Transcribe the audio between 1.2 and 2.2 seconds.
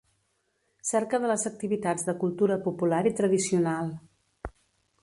de les activitats de